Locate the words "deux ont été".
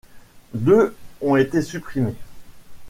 0.55-1.61